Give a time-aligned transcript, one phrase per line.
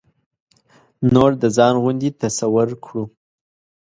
[1.13, 3.03] نور د ځان غوندې تصور کړو.